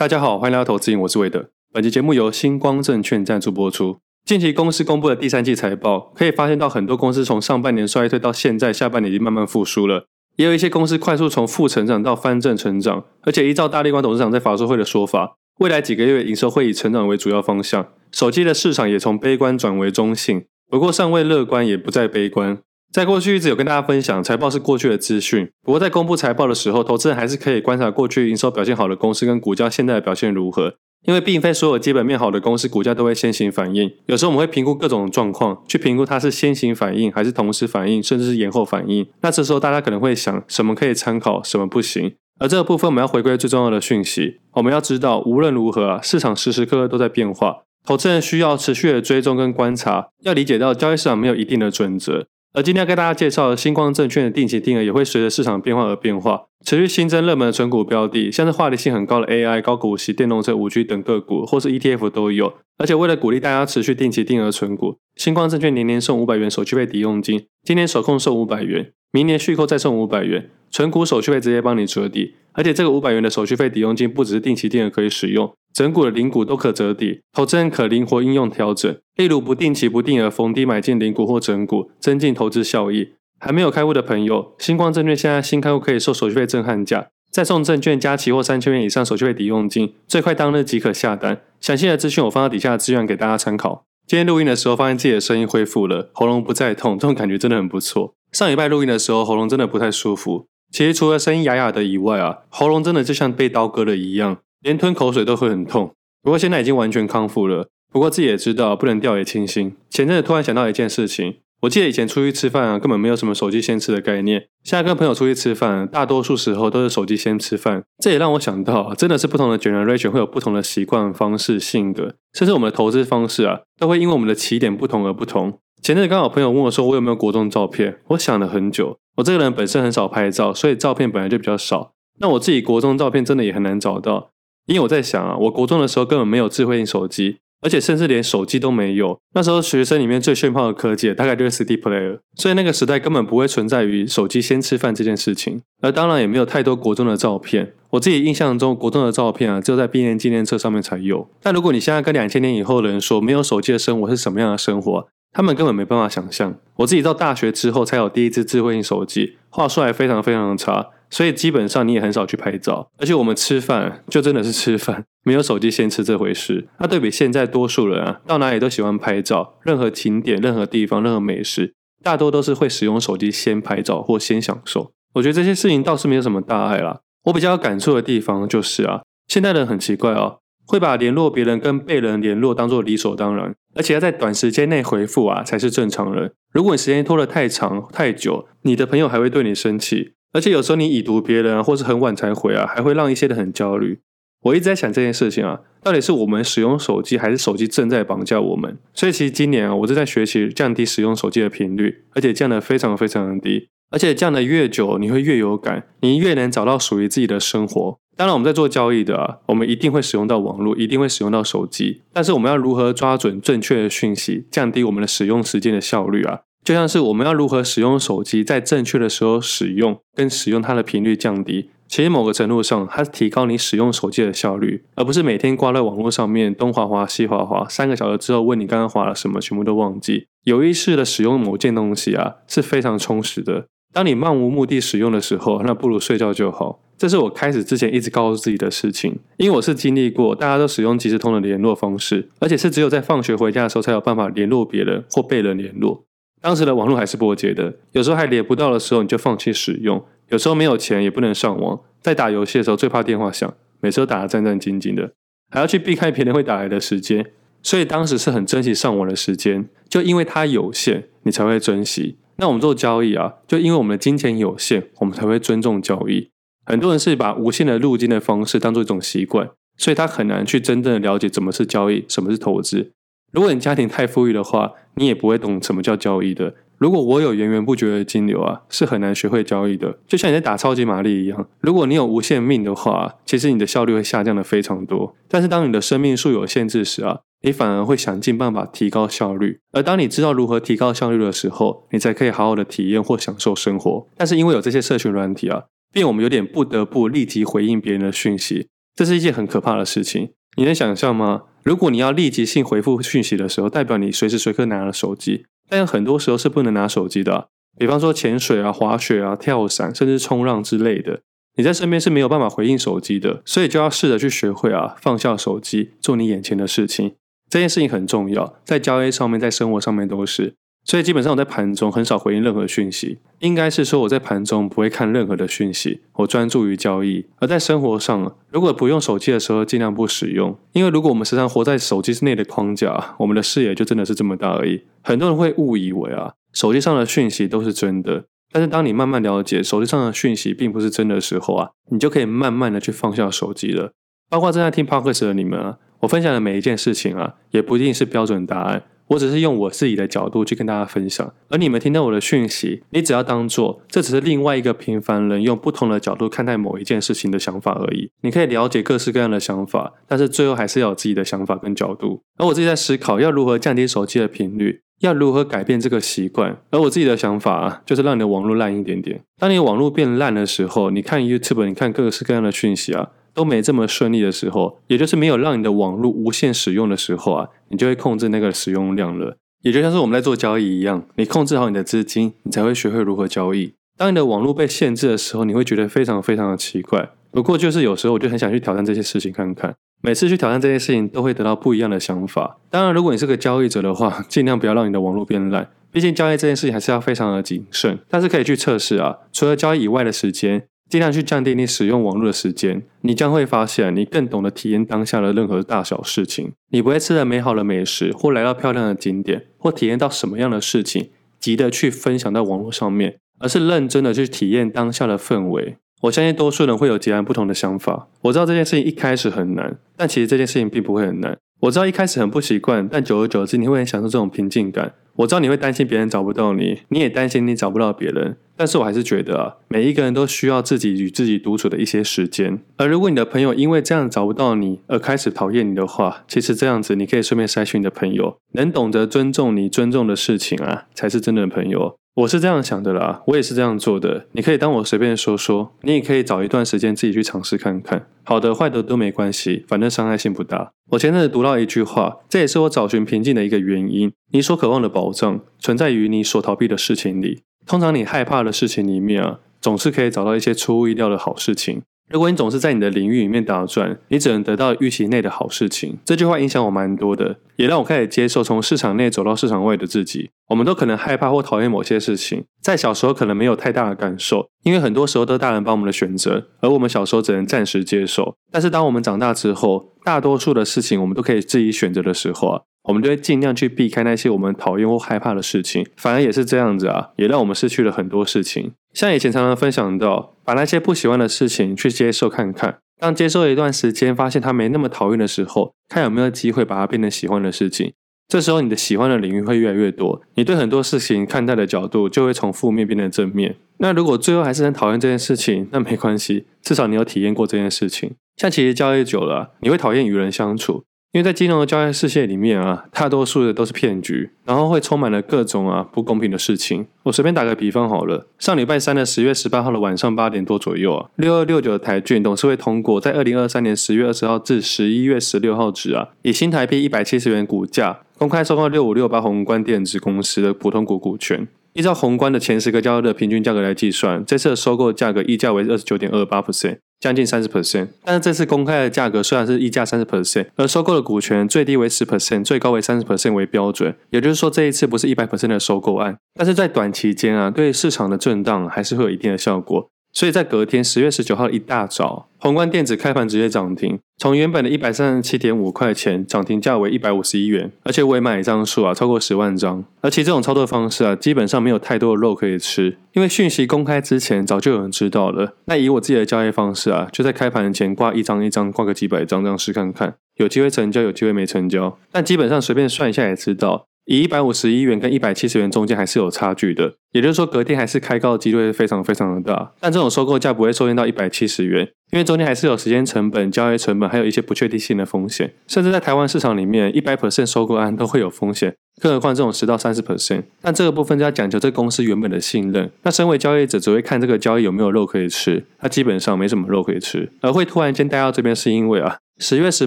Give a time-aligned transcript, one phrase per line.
[0.00, 1.50] 大家好，欢迎来到投资瘾，我是韦德。
[1.74, 3.98] 本期节目由星光证券赞助播出。
[4.24, 13.04] 近期公司公布的第三季财报，可以发现到很多公司从上半年衰退到现在下半年已经慢慢复苏了，也有一些公司快速从负成长到翻正成长。
[13.24, 17.88] 而且依照大立光董事长在法说会的说法，未来几个月营收会以成长为主要方向。
[18.10, 22.56] 手机的市场也从悲观转为中性，不过尚未乐观，也不再悲观。
[22.92, 25.48] 在过去一直有跟大家分享，财报是过去的资讯。
[25.62, 30.74] 不过在公布财报的时候，投资人还是可以观察过去营收表现好的公司跟股价现在的表现如何。
[31.06, 33.90] 因为并非所有基本面好的公司股价都会先行反应。
[34.06, 39.06] 有时候我们会评估各种状况，去评估它是先行反应还是同时反应，甚至是延后反应。
[39.22, 42.12] 那这时候大家可能会想，什么可以参考，什么不行。
[42.40, 52.26] 而这个部分我们要回归最重要的讯息，我们要知道，无论如何啊，市场时时刻刻都在变化，投资人需要持续的追踪跟观察，要理解到交易市场没有一定的准则。
[52.52, 62.54] 而今天要跟大家介绍的新光证券的定期定额也会随着市场变化而变化，持续新增热门的存股标的，像是话题性很高的 AI、高股息、电动车、五 G 等个股，或是 ETF 都有。
[62.76, 72.34] 而且为了鼓励大家持续定期定额存股，新光证券年年送五百元手续费抵用金，今年首控送五百元，明年续扣再送五百元，存股手续费直接帮你折抵。
[72.52, 75.54] 而且这个五百元的手续费抵用金不只是定期定额可以使用。
[75.72, 78.96] 整股的零股都可折抵，投资人可灵活应用调整。
[79.16, 83.12] 例如不定期不定额逢低买进零股或整股，增进投资效益。
[83.38, 91.40] 还没有开户的朋友，星光证券现在新开户可以收手续费震撼价，再送证券加期货三千元以上手续费抵用金，最快当日即可下单。
[91.60, 93.84] 详细的资讯我放到底下的资源给大家参考。
[94.06, 98.12] 今天录音的时候发现自己的声音恢复了，喉咙不再痛，这种感觉真的很不错。
[98.32, 104.38] 上礼拜录音的时候喉咙真的不太舒服，其实除了声音哑哑的以外啊，喉咙真的就像被刀割了一样。
[104.62, 107.68] 连吞口水都会很痛，不过现在已经完全康复了。
[107.92, 109.74] 不过自己也知道不能掉以轻心。
[109.88, 114.46] 前阵子突然想到一件事情，我记得以前出去吃饭啊，根本没有什么手机先吃的概念。
[114.62, 117.82] 现在跟朋友出去吃饭，大多数时候都是手机先吃饭。
[117.98, 125.58] 这也让我想到，真的是不同的 generation 会有不同的习惯方式、性格，甚至我们的投资方式啊，都会因为我们的起点不同而不同。
[125.82, 127.98] 前阵子刚好朋友问我说，我有没有国中照片？
[128.08, 131.94] 我想了很久，我这个人本身很少拍照，所以照片本来就比较少。
[132.20, 134.30] 那我自己国中照片真的也很难找到。
[134.66, 139.18] 因为我在想啊，我国中的时候根本没有智慧型手机，而且甚至连手机都没有。
[139.34, 145.60] 那时候学生里面最炫炮的科技，大概就是 CD player，所以那个时代根本不会存在于手机先吃饭这件事情。
[145.82, 147.72] 而当然也没有太多国中的照片。
[147.90, 151.28] 我自己印象中，国中的照片啊，只有在毕业纪念册上面才有。
[151.42, 156.54] 但如果你现在跟两千年以后的人说没有手机的生活是什么样的生活，他们根本没办法想象。
[156.76, 160.90] 我自己到大学之后才有第一支智慧型手机，画质还非常非常的差。
[161.10, 166.68] 所以基本上你也很少去拍照，而且我们吃饭就真的是吃饭， 没有手机先吃这回事。
[166.78, 174.92] 那对比现在多数人啊，到哪里都喜欢拍照，任何景点、任何地方、任何美食，大多都是会使用手机先拍照或先享受。
[175.14, 177.00] 我觉得这些事情倒是没有什么大碍啦。
[177.24, 186.32] 我比较有感触的地方就是啊，现代人很奇怪哦，会把联络别人跟被人联络当做理所当然，而且要在短时间内回复啊才是正常人。
[186.52, 190.14] 如果你时间拖得太长太久，你的朋友还会对你生气。
[190.32, 194.00] 而且有时候你已读别人，或是很晚才回啊，还会让一些人很焦虑。
[194.42, 198.78] 我一直在想这件事情啊，到底是我们使用手机，还是手机正在绑架我们？
[198.94, 203.68] 所以其实今年啊，我正在学习降低使用手机的频率，而且降得非常非常的低。
[203.90, 207.98] 而且降得越久，你会越有感，你越能找到属于自己的生活。
[208.16, 212.02] 当然，我们在做交易的啊，我们一定会使用到网络，一定会使用到手机。
[212.12, 216.42] 但是我们要如何抓准正确的讯息，降低我们的使用时间的效率啊？
[216.62, 221.70] 就像是我们要如何使用手机，在正确的时候使用，跟使用它的频率降低。
[221.88, 230.26] 其实某个程度上，它是提高你使用手机的效率，而不是每天挂在网络上面东滑滑西滑滑，三个小时之后问你刚刚滑了什么，全部都忘记。
[230.44, 233.66] 有意识的使用某件东西啊，是非常充实的。
[233.92, 236.80] 当你漫无目的使用的时候，那不如睡觉就好。
[236.96, 246.04] 这是我开始之前一直告诉自己的事情，因为我是经历过大家都使用即时通的联络方式，而且是只有在放学回家的时候才有办法联络别人或被人联络。
[246.40, 250.04] 当时的网络还是拨接的，有时候还连不到的时候，你就放弃使用。
[250.28, 255.12] 有时候没有钱也不能上网，在打游戏的时候最怕电话响，每次都打得战战兢兢的，
[255.50, 257.32] 还要去避开别人会打来的时间。
[257.62, 262.16] 所以当时是很珍惜上网的时间，就因为它有限，你才会珍惜。
[262.36, 266.30] 那我们做交易啊，就因为我们的金钱有限，我们才会尊重交易。
[266.64, 272.92] 很多人是把无限的入金的方式当做一种习惯，所以他很难去真正的了解什么是交易，什么是投资。
[273.30, 276.54] 如果你家庭太富裕的话，你也不会懂什么叫交易的。
[276.78, 279.98] 如果我有源源不绝的金流啊，是很难学会交易的。
[280.08, 285.14] 就像你在打超级玛丽一样，如果你有无限命的话，其实你的效率会下降的非常多。
[285.28, 289.60] 但是当你的生命数有限制时啊，你反而会想尽办法提高效率。
[289.72, 294.06] 而当你知道如何提高效率的时候，你才可以好好的体验或享受生活。
[294.16, 298.68] 但是因为有这些社群软体啊，便我们有点不得不立即回应别人的讯息。
[298.94, 300.30] 这是一件很可怕的事情。
[300.56, 301.44] 你能想象吗？
[301.62, 307.48] 如果你要立即性回复讯息的时候，代表你随时随刻拿了手机，但很多时候是不能拿手机的。
[307.78, 311.20] 比方说潜水啊、滑雪啊、跳伞，甚至冲浪之类的，
[311.56, 317.14] 你在身边是没有办法回应手机的，所以就要试着去学会啊，放下手机，做你眼前的事情。
[317.48, 320.54] 这件事情很重要，在交易上面，在生活上面都是。
[320.84, 327.26] 所以基本上我在盘中很少回应任何讯息，应该是说我在盘中不会看任何的讯息，我专注于交易。
[327.38, 334.82] 而在生活上，如果不用手机的时候，尽量不使用，因为如果我们时常活在手机之内的框架，我们的视野就真的是这么大而已。
[335.02, 343.92] 很多人会误以为啊，手机上的讯息都是真的，但是当你慢慢了解手机上的讯息并不是真的时候啊，你就可以慢慢的去放下手机了。
[344.28, 348.84] 包括正在听 Podcast 的你们啊，我分享的每一件事情啊，也不一定是标准答案。
[349.10, 358.10] 我只是用我自己的角度去跟大家分享，而你们听到我的讯息，你只要当做这只是另外一个平凡人用不同的角度看待某一件事情的想法而已。
[358.22, 362.22] 你可以了解各式各样的想法，但是最后还是要有自己的想法跟角度。
[362.38, 366.56] 而我自己在思考要如何降低手机的频率，要如何改变这个习惯。
[366.70, 369.22] 而我自己的想法啊，就是让你的网络烂一点点。
[369.38, 373.10] 当你网络变烂的时候，你看 YouTube，你看各式各样的讯息啊。
[373.34, 379.36] 都没这么顺利的时候，也就是没有让你的网络无限使用的时候啊，你就会控制那个使用量了。
[379.62, 383.74] 也就像是我们在做交易一样，你控制好你的资金，你才会学会如何交易。
[383.96, 387.10] 当你的网络被限制的时候，你会觉得非常非常的奇怪。
[387.30, 392.58] 不过就是有时候我就很想去挑战这些事情看看，每次去挑战这些事情都会得到不一样的想法。
[392.70, 397.98] 当然，如果你是个交易者的话， 尽量不要让你的网络变烂，毕竟交易这件事情还是要非常的谨慎。
[398.08, 400.64] 但是可以去测试啊，除了交易以外的时间。
[400.90, 406.50] 尽量去降低你使用网络的时间，你将会发现你更懂得体验当下的任何大小事情。
[406.70, 415.76] 你不会吃了美好的美食，或来到漂亮的景点，或体验到什么样的事情，急着去分享到网络上面，而是认真的去体验当下的氛围。
[416.02, 418.08] 我相信多数人会有截然不同的想法。
[418.22, 421.38] 我知道这件事情一开始很难，但其实这件事情并不会很难。
[421.60, 424.94] 我知道一开始很不习惯，但久而久之你会很享受这种平静感。
[425.16, 432.60] 我知道你会担心别人找不到你，你也担心你找不到别人，但是我还是觉得啊，每一个人都需要自己与自己独处的一些时间。
[432.76, 441.96] 而如果你的朋友因为这样找不到你而开始讨厌你的话，其实这样子你可以顺便筛选你的朋友，能懂得尊重你、尊重的事情啊，才是真正的朋友。
[442.16, 444.26] 我是这样想的啦，我也是这样做的。
[444.32, 450.72] 你可以当我随便说说，你也可以找一段时间自己去尝试看看，好的坏的都没关系，反正伤害性不大。
[450.90, 454.12] 我前阵子读到一句话，这也是我找寻平静的一个原因。
[454.32, 457.40] 你所渴望的保障，存在于你所逃避的事情里。
[457.70, 461.82] 通常你害怕的事情里面啊，总是可以找到一些出乎意料的好事情。
[462.08, 465.96] 如果你总是在你的领域里面打转，你只能得到预期内的好事情。
[466.04, 470.30] 这句话影响我蛮多的，也让我开始接受从市场内走到市场外的自己。
[470.48, 478.34] 我们都可能害怕或讨厌某些事情，在小时候可能没有太大的感受，因为很多时候都是大人帮我们的选择，而我们小时候只能暂时接受。
[478.50, 482.62] 但是当我们长大之后，大多数的事情我们都可以自己选择的时候啊。
[482.84, 488.72] 我们就会尽量去避开那些我们讨厌或害怕的事情，反而也是这样子啊，也让我们失去了很多事情。
[488.92, 497.92] 像以前常常分享到，把那些不喜欢的事情去接受看看，当接受一段时间，发现它没那么讨厌的时候，看有没有机会把它变成喜欢的事情。
[498.26, 503.56] 这时候你的喜欢的领域会越来越多，你对很多事情看待的角度就会从负面变成正面。
[503.78, 508.12] 那如果最后还是很讨厌这件事情，那没关系，至少你有体验过这件事情。
[508.36, 510.84] 像其实交易久了，你会讨厌与人相处。
[511.12, 516.86] 因为在金融的交易世界里面啊，大多数的都是骗局，然后会充满了各种啊不公平的事情。
[517.02, 531.48] 我随便打个比方好了，上礼拜三的十月十八号的晚上八点多左右啊，六二六九的台郡董事会通过，在二零二三年十月二十号至十一月十六号止啊，以新台币一百七十元股价公开收购六五六八宏观电子公司的普通股股权。
[531.72, 536.78] 依照宏观的前十个交易日的平均价格来计算，这次的收购价格溢价为二十九点二八 percent。
[537.00, 543.96] 将近三十 percent，但是这次公开的价格虽然是溢价三十 percent，而收购的股权最低为十 percent，最高为三十 percent 为标准。
[544.10, 549.88] 也就是说，这一次不是一百 percent 的收购案，但是在短期间啊，对市场的震荡还是会有一定的效果。
[550.12, 559.84] 所以在隔天十月十九号一大早，宏观电子开盘直接涨停，从原本的一百三十七点五块钱涨停价为一百五十一元，而且委买张数啊超过十万张。
[560.00, 565.54] 而且这种操作方式啊，基本上没有太多的肉可以吃，因为讯息公开之前早就有人知道了。
[565.66, 571.96] 那以我自己的交易方式啊，就在开盘前挂一张一张，挂个几百张这样试看看，有机会成交，有机会没成交。
[572.10, 573.86] 但基本上随便算一下也知道。
[574.10, 579.72] 以一百五十一元跟一百七十元中间还是有差距的，也就是说隔天还是开高的几率非常非常的大。
[579.78, 585.52] 但这种收购价不会收敛到一百七十元，因为中间还是有时间成本、交易成本，还有一些不确定性的风险。
[585.68, 590.42] 甚至在台湾市场里面，一百 percent 收购案都会有风险，更何况这种十到三十 percent。
[590.60, 592.90] 但这个部分就要讲究这公司原本的信任。
[593.04, 599.18] 那身为交易者，只会看这个交易有没有肉可以吃，它基本上没什么肉可以吃，而会突然间带到这边，是因为啊。
[599.38, 599.86] 十月十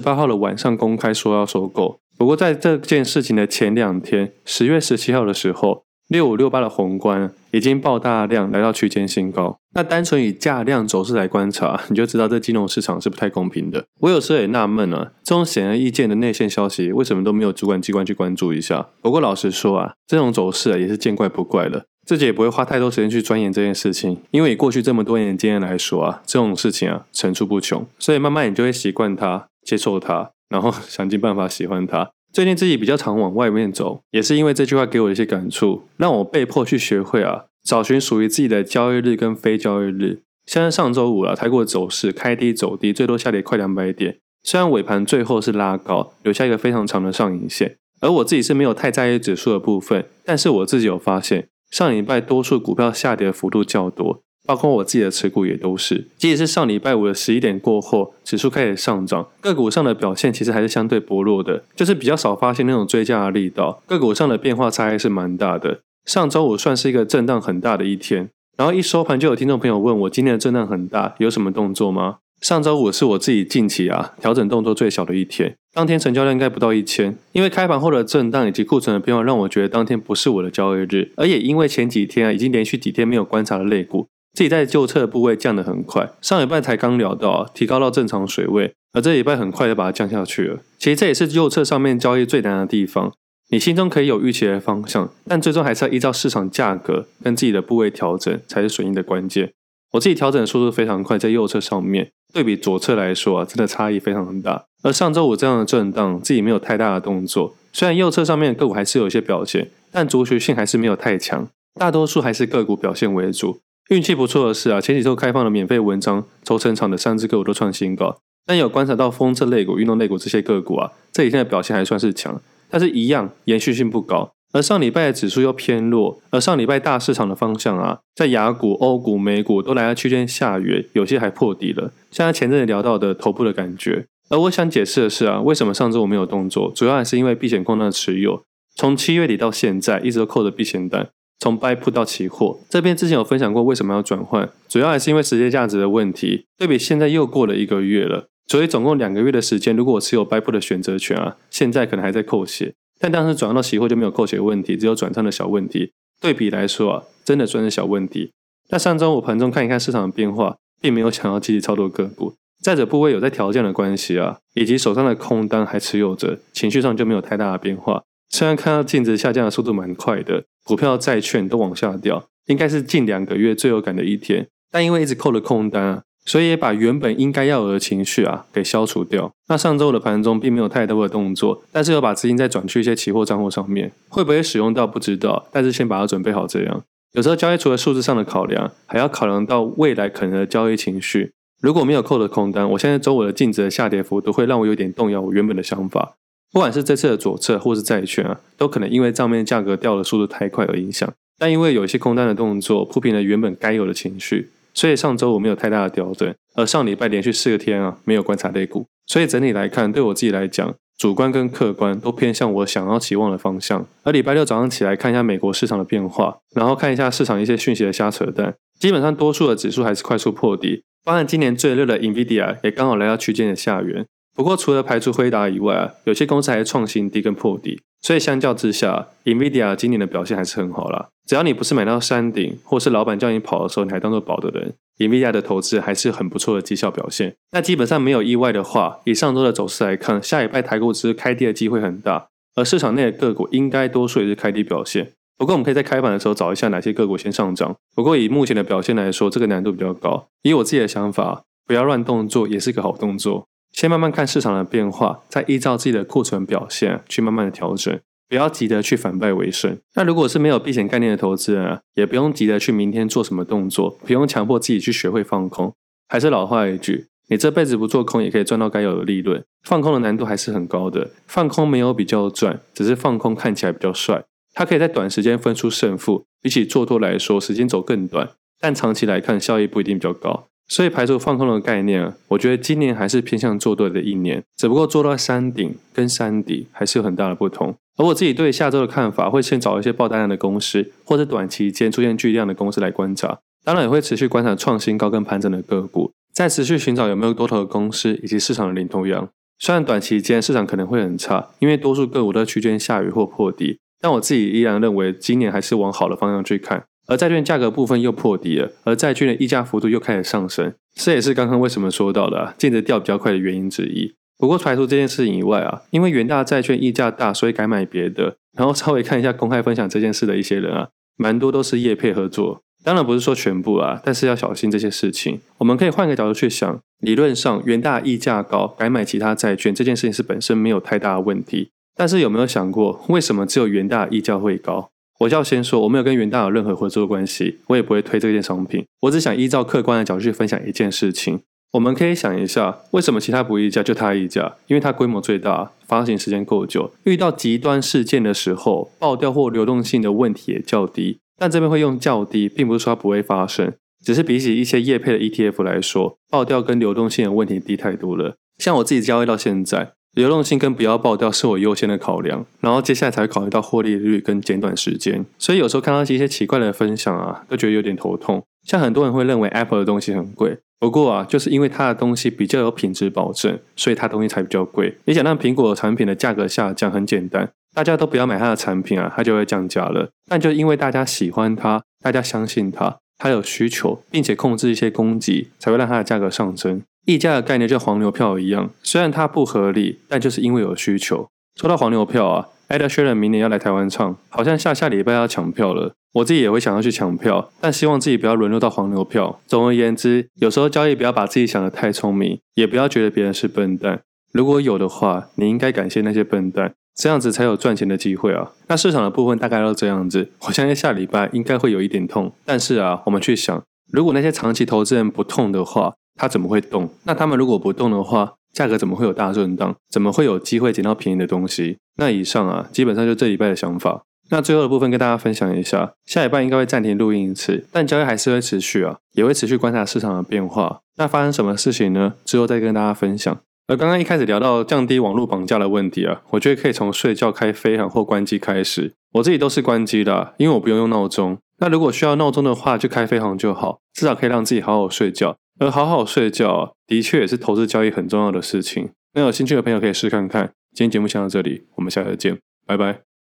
[0.00, 9.58] 八号的晚上公开说要收购，不过在这件事情的前两天，十月十七号的时候，六五六八的宏观已经爆大量来到区间新高。
[9.74, 13.84] 那单纯以价量走势来观察， 你就知道这金融市场是不太公平的。
[14.00, 18.88] 我有时候也纳闷啊，这种显而易见的内线消息，为什么都没有主管机关去关注一下？
[19.02, 21.84] 不过老实说啊，这种走势啊也是见怪不怪了。
[22.06, 32.08] 自己也不会花太多时间去钻研这件事情，因为以过去这么多年的经验来说啊，这种事情啊层出不穷，所以慢慢你就会习惯它、接受它，然后 想尽办法喜欢它。
[32.32, 40.22] 最近自己比较常往外面走，也是因为这句话给我一些感触，让我被迫去学会啊，找寻属于自己的交易日跟非交易日。
[40.46, 51.48] 像是上周五啊，台股的走势开低走低，最多下跌快两百点，虽然尾盘最后是拉高，留下一个非常长的上影线，而我自己是没有太在意指数的部分，但是我自己有发现。
[51.70, 56.06] 上礼拜多数股票下跌幅度较多，包括我自己的持股也都是。
[56.16, 63.82] 即使是上礼拜五的十一点过后，指数开始上涨，个股上的表现其实还是相对薄弱的，就是比较少发现那种追价的力道。
[63.86, 65.80] 个股上的变化差异是蛮大的。
[66.04, 72.16] 上周五算是一个震荡很大的一天，然后一收盘就有听众朋友问我，今天的震荡很大，有什么动作吗？
[72.42, 90.58] 上周五是我自己近期啊调整动作最小的一天，当天成交量应该不到一千，因为开盘后的震荡以及库存的变化让我觉得当天不是我的交易日，而也因为前几天啊已经连续几天没有观察的类股，自己在旧侧的部位降得很快，上礼拜才刚聊到啊提高到正常水位，而这礼拜很快就把它降下去了。
[90.76, 93.12] 其实这也是右侧上面交易最难的地方，
[93.50, 99.52] 你心中可以有预期的方向，但最终还是要依照市场价格跟自己的部位调整才是损益的关键。
[99.92, 102.10] 我自己调整的速度非常快，在右侧上面。
[102.32, 104.64] 对比左侧来说啊，真的差异非常大。
[104.82, 107.54] 而上周五这样的震荡，自己没有太大的动作。
[107.72, 111.46] 虽然右侧上面个股还是有一些表现，但族群性还是没有太强。
[111.78, 113.60] 大多数还是个股表现为主。
[113.90, 118.18] 运气不错的是啊，前几周开放的免费文章，抽成长的三只个股都创新高。
[118.46, 124.32] 但有观察到封测类股、运动类股这些个股啊，这几天的表现还算是强，但是一样延续性不高。
[124.52, 131.92] 而上礼拜的指数又偏弱，而上礼拜大市场的方向啊，在雅股、欧股、美股都来到区间下缘，有些还破底了。
[132.10, 134.06] 像前阵子聊到的头部的感觉。
[134.30, 138.42] 而我想解释的是啊，为什么上周我没有动作，主要还是因为避险空单的持有，
[138.74, 142.58] 从七月底到现在一直都扣着避险单，从 buy 目到期货。
[142.68, 146.46] 这边之前有分享过为什么要转换，主要还是因为时间价值的问题。
[146.58, 152.74] 对比现在又过了一个月了，所以总共两个月的时间，如果我持有 buy 目的选择权啊，现在可能还在扣血。
[152.98, 155.92] 但当时转换到期货就没有扣血问题，只有转仓的小问题。
[156.20, 158.32] 对比来说啊，真的算是小问题。
[158.70, 162.34] 那上周我盘中看一看市场的变化，并没有想要积极操作个股。
[162.62, 168.04] 再者部位有在调降的关系啊，以及手上的空单还持有着，情绪上就没有太大的变化。
[168.30, 174.48] 虽然看到净值下降的速度蛮快的，股票、债券都往下掉，应该是近两个月最有感的一天。
[174.70, 176.02] 但因为一直扣了空单啊。
[176.26, 179.30] 所以也把原本应该要有的情绪啊给消除掉。
[179.48, 186.82] 那上周的盘中并没有太多的动作，但是有把资金再转去一些期货账户上面，会不会使用到不知道，但是先把它准备好这样。
[187.12, 191.32] 有时候交易除了数字上的考量，还要考量到未来可能的交易情绪。
[191.60, 196.14] 如果没有扣的空单，我现在周五的净值的下跌幅度会让我有点动摇我原本的想法。
[196.54, 201.12] 不管是这次的左侧或是债券啊，都可能因为账面价格掉的速度太快而影响。
[201.36, 204.50] 但因为有一些空单的动作，铺平了原本该有的情绪。
[204.72, 213.84] 所以上周我没有太大的调整，而上礼拜连续四个天啊没有观察类股，所以整体来看，对我自己来讲，主观跟客观都偏向我想要期望的方向。
[214.04, 224.06] 而礼拜六早上起来看一下美国市场的变化，然后看一下市场一些讯息的瞎扯淡，基本上多数的指数还是快速破底，包含今年最热的 NVIDIA 也刚好来到区间的下缘。
[224.34, 227.80] 不过除了排除辉达以外，有些公司还是创新低跟破底。
[228.02, 231.08] 所以相较之下，NVIDIA 今年的表现还是很好啦。
[231.26, 237.36] 只要你不是买到山顶，或是老板叫你跑的时候你还当做宝的人，NVIDIA 的投资还是很不错的绩效表现。
[237.52, 242.26] 那基本上没有意外的话，以上周的走势来看，下一拜台股只是开低的机会很大，
[242.56, 245.12] 而市场内的个股应该多数也是开低表现。
[245.38, 247.74] 不过我们可以在开盘的时候找一下哪些个股先上涨。
[247.94, 250.28] 不过以目前的表现来说，这个难度比较高。
[250.42, 253.46] 以我自己的想法，不要乱动作也是个好动作。
[253.74, 259.76] 先慢慢看市场的变化，再依照自己的库存表现去慢慢的调整，不要急着去反败为胜。
[259.96, 265.74] 那如果是没有避险概念的投资人啊，也不用急着去明天做什么动作，不用强迫自己去学会放空。
[266.08, 269.44] 还是老话一句，你这辈子不做空也可以赚到该有的利润。
[269.64, 274.24] 放空的难度还是很高的，放空没有比较赚，只是放空看起来比较帅。
[274.52, 280.46] 它可以在短时间分出胜负，比起做多来说，时间轴更短，但长期来看效益不一定比较高。
[280.66, 287.74] 所以排除放空的概念，我觉得今年还是偏向做多的一年，只不过做到山顶跟山底还是有很大的不同。
[287.96, 299.28] 而我自己对下周的看法，会先找一些爆单量的公司，或者短期间出现巨量的公司来观察，当然也会持续观察创新高跟盘整的个股，再持续寻找有没有多头的公司以及市场的领头羊。
[299.60, 306.84] 虽然短期间市场可能会很差，因为多数个股都区间下雨或破底，但我自己依然认为今年还是往好的方向去看。
[307.06, 314.14] 而债券价格部分又破底了，而债券的溢价幅度又开始上升，这也是刚刚为什么说到的啊，净值掉比较快的原因之一。
[314.36, 318.36] 不过排除这件事情以外啊，因为元大债券溢价大，所以改买别的。
[318.56, 322.62] 然后稍微看一下公开分享这件事的一些人啊，蛮多都是业配合作。
[322.82, 325.40] 当然不是说全部啊，但是要小心这些事情。
[325.58, 331.70] 我们可以换个角度去想，理论上元大溢价高，改买其他债券这件事情是本身没有太大的问题。
[331.96, 334.90] 但是有没有想过，为什么只有元大溢价会高？
[335.24, 338.84] 我就要先说，我没有跟元大有任何合作关系，我也不会推这件商品。
[339.02, 341.40] 我只想依照客观的角度去分享一件事情。
[341.72, 344.56] 我们可以想一下，为什么其他不溢价，就它溢价？
[344.68, 351.18] 因为它规模最大，发行时间够久，遇到极端事件的时候，爆掉或流动性的问题也较低。
[351.36, 353.72] 但这边会用较低，并不是说它不会发生，
[354.04, 358.36] 只是比起一些业配的 ETF 来说，爆掉跟流动性的问题低太多了。
[358.58, 359.92] 像我自己交易到现在。
[360.14, 365.24] 流动性跟不要爆掉是我优先的考量，然后接下来才会考虑到获利率跟减短时间。
[365.38, 368.42] 所以有时候看到一些奇怪的分享啊，都觉得有点头痛。
[368.66, 374.96] 像很多人会认为 Apple 的东西很贵，不过啊，就是因为它的东西比较有品质保证，所以它东西才比较贵。
[375.04, 380.08] 你想让苹果产品的价格下降，很简单，大家都不要买它的产品啊，它就会降价了。
[380.26, 386.80] 但就因为大家喜欢它，大家相信它，它有需求，并且控制一些供给，才会让它的价格上升。
[387.04, 391.26] 溢价的概念就黄牛票一样，虽然它不合理，但就是因为有需求。
[391.54, 395.92] 说到黄牛票啊，Ed Sheeran 明年要来台湾唱，好像下下礼拜要抢票了。
[396.14, 399.40] 我自己也会想要去抢票，但希望自己不要沦落到黄牛票。
[399.46, 404.00] 总而言之，有时候交易不要把自己想得太聪明，也不要觉得别人是笨蛋。
[404.32, 408.52] 如果有的话，你应该感谢那些笨蛋，这样子才有赚钱的机会啊。
[408.68, 412.32] 那市场的部分大概都这样子，我相信下礼拜应该会有一点痛。
[412.44, 416.88] 但是啊，我们去想，如果那些长期投资人不痛的话，它怎么会动？
[417.04, 419.74] 那他们如果不动的话，价格怎么会有大震荡？
[419.90, 421.78] 怎么会有机会捡到便宜的东西？
[421.96, 424.02] 那以上啊，基本上就这礼拜的想法。
[424.30, 430.80] 那最后的部分跟大家分享一下，下礼拜应该会暂停录音一次，但交易还是会持续啊，也会持续观察市场的变化。
[430.96, 432.14] 那发生什么事情呢？
[432.24, 433.36] 之后再跟大家分享。
[433.66, 438.92] 而刚刚一开始聊到降低网络绑架的问题啊，我觉得可以从睡觉开飞航或关机开始。
[439.14, 441.38] 我自己都是关机的，因为我不用用闹钟。
[441.58, 445.36] 那如果需要闹钟的话，就开飞航就好，至少可以让自己好好睡觉。
[445.58, 448.90] 而好好睡觉，的确也是投资交易很重要的事情。
[449.14, 450.52] 那有兴趣的朋友可以试看看。
[450.72, 453.13] 今天节目先到这里，我们下次见，拜拜。